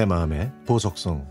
[0.00, 1.30] 내 마음의 보석성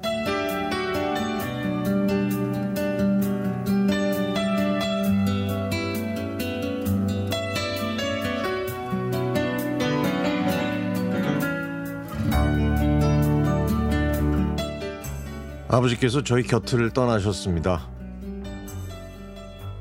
[15.68, 17.88] 아버지께서 저희 곁을 떠나셨습니다.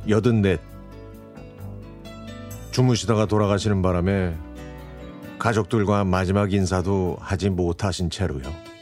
[0.08, 0.62] 여든넷
[2.70, 4.34] 주무시다가 돌아가시는 바람에
[5.38, 8.77] 가족들과 마지막 인사도 하지 못하신 채로요.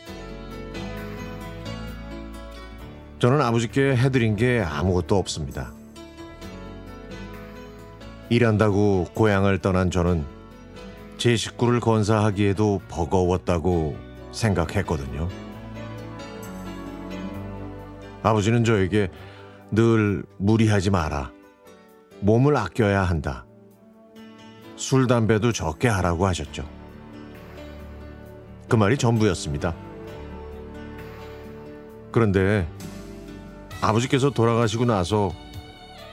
[3.19, 5.73] 저는 아버지께 해드린 게 아무것도 없습니다.
[8.29, 10.25] 일한다고 고향을 떠난 저는
[11.17, 13.97] 제 식구를 건사하기에도 버거웠다고
[14.33, 15.29] 생각했거든요.
[18.23, 19.11] 아버지는 저에게
[19.71, 21.33] 늘 무리하지 마라.
[22.21, 23.47] 몸을 아껴야 한다.
[24.77, 26.69] 술, 담배도 적게 하라고 하셨죠.
[28.69, 29.75] 그 말이 전부였습니다.
[32.13, 32.69] 그런데
[33.81, 35.33] 아버지께서 돌아가시고 나서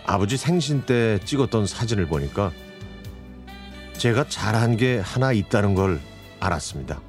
[0.06, 2.52] 아버지 생신 때 찍었던 사진을 보니까
[3.98, 6.00] 제가 잘한 게 하나 있다는 걸
[6.40, 7.00] 알았습니다.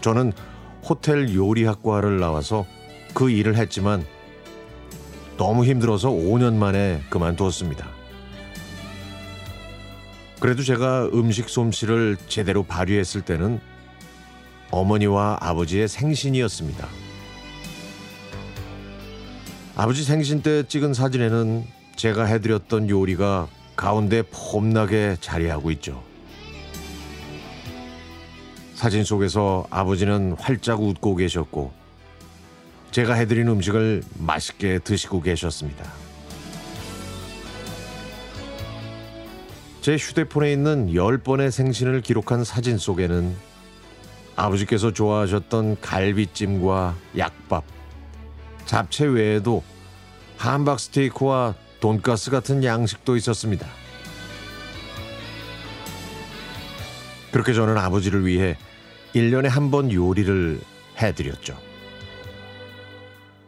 [0.00, 0.32] 저는
[0.88, 2.64] 호텔 요리학과를 나와서
[3.12, 4.06] 그 일을 했지만
[5.36, 7.86] 너무 힘들어서 5년 만에 그만두었습니다.
[10.40, 13.60] 그래도 제가 음식 솜씨를 제대로 발휘했을 때는
[14.70, 16.88] 어머니와 아버지의 생신이었습니다.
[19.80, 26.02] 아버지 생신 때 찍은 사진에는 제가 해드렸던 요리가 가운데 폼나게 자리하고 있죠.
[28.74, 31.72] 사진 속에서 아버지는 활짝 웃고 계셨고
[32.90, 35.84] 제가 해드린 음식을 맛있게 드시고 계셨습니다.
[39.80, 43.32] 제 휴대폰에 있는 10번의 생신을 기록한 사진 속에는
[44.34, 47.77] 아버지께서 좋아하셨던 갈비찜과 약밥,
[48.68, 49.62] 잡채 외에도
[50.36, 53.66] 함박 스테이크와 돈가스 같은 양식도 있었습니다.
[57.32, 58.56] 그렇게 저는 아버지를 위해
[59.14, 60.60] 1년에 한 번 요리를
[61.00, 61.56] 해드렸죠.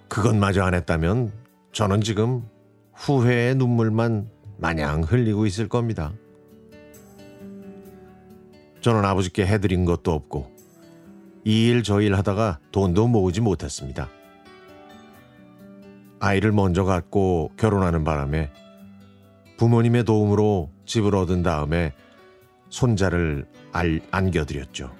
[0.08, 1.32] 그것마저 안 했다면
[1.72, 2.42] 저는 지금
[2.94, 6.12] 후회의 눈물만 마냥 흘리고 있을 겁니다.
[8.80, 10.50] 저는 아버지께 해드린 것도 없고
[11.44, 14.08] 이 일 저 일 하다가 돈도 모으지 못했습니다.
[16.20, 18.50] 아이를 먼저 갖고 결혼하는 바람에
[19.56, 21.92] 부모님의 도움으로 집을 얻은 다음에
[22.68, 24.92] 손자를 알, 안겨드렸죠.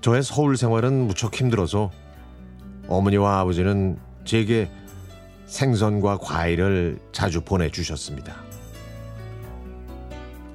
[0.00, 1.90] 저의 서울 생활은 무척 힘들어서
[2.88, 4.68] 어머니와 아버지는 제게
[5.46, 8.34] 생선과 과일을 자주 보내주셨습니다.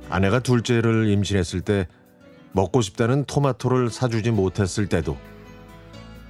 [0.10, 1.88] 아내가 둘째를 임신했을 때
[2.52, 5.18] 먹고 싶다는 토마토를 사주지 못했을 때도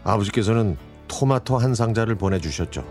[0.03, 0.77] 아버지께서는
[1.11, 2.83] 토마토 한 상자를 보내주셨죠.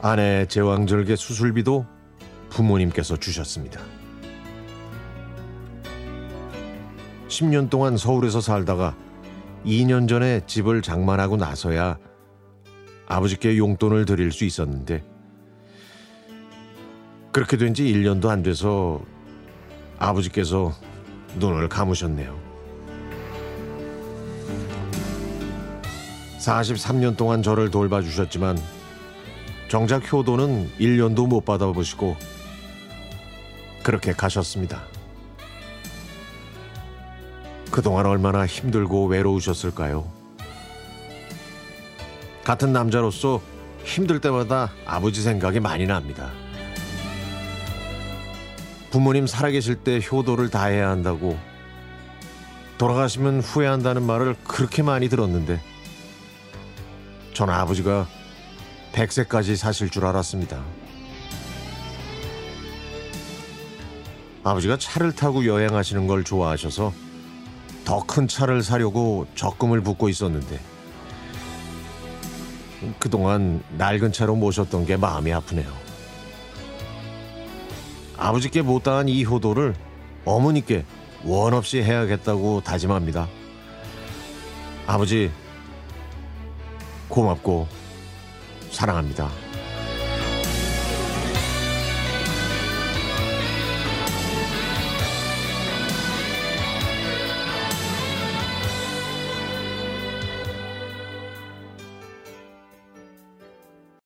[0.00, 1.84] 아내 제왕절개 수술비도
[2.50, 3.80] 부모님께서 주셨습니다.
[7.28, 8.96] 10년 동안 서울에서 살다가
[9.64, 11.98] 2년 전에 집을 장만하고 나서야
[13.08, 15.04] 아버지께 용돈을 드릴 수 있었는데
[17.32, 19.02] 그렇게 된 지 1년도 안 돼서
[19.98, 20.72] 아버지께서
[21.38, 22.45] 눈을 감으셨네요.
[26.46, 28.56] 43년 동안 저를 돌봐주셨지만
[29.68, 32.16] 정작 효도는 1년도 못 받아보시고
[33.82, 34.82] 그렇게 가셨습니다.
[37.72, 40.08] 그동안 얼마나 힘들고 외로우셨을까요?
[42.44, 43.42] 같은 남자로서
[43.82, 46.30] 힘들 때마다 아버지 생각이 많이 납니다.
[48.90, 51.36] 부모님 살아계실 때 효도를 다해야 한다고
[52.78, 55.60] 돌아가시면 후회한다는 말을 그렇게 많이 들었는데
[57.36, 58.06] 전 아버지가
[58.94, 60.64] 100세까지 사실 줄 알았습니다.
[64.42, 66.94] 아버지가 차를 타고 여행하시는 걸 좋아하셔서
[67.84, 70.58] 더 큰 차를 사려고 적금을 붓고 있었는데
[72.98, 75.70] 그동안 낡은 차로 모셨던 게 마음이 아프네요.
[78.16, 79.74] 아버지께 못당한 이 효도를
[80.24, 80.86] 어머니께
[81.22, 83.28] 원 없이 해야겠다고 다짐합니다.
[84.86, 85.30] 아버지,
[87.08, 87.66] 고맙고
[88.70, 89.30] 사랑합니다.